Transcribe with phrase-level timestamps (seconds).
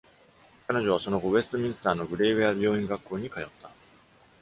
[0.65, 3.69] 彼女はその後ウェストミンスターのグレーウェア病院学校に通った。